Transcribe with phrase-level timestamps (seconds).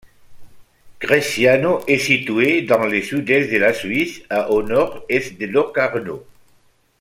[0.97, 6.25] Cresciano est situé dans le sud-est de la Suisse à au nord-est de Locarno.